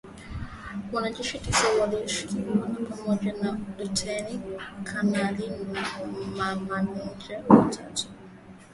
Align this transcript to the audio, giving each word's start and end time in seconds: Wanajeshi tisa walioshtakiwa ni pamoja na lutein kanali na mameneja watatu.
Wanajeshi 0.93 1.39
tisa 1.39 1.67
walioshtakiwa 1.81 2.67
ni 2.67 2.85
pamoja 2.85 3.33
na 3.33 3.59
lutein 3.79 4.41
kanali 4.83 5.51
na 6.37 6.55
mameneja 6.55 7.43
watatu. 7.47 8.07